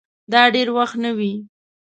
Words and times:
دا 0.31 0.41
دېر 0.53 0.67
وخت 0.77 0.95
نه 1.03 1.11
وې 1.17 1.33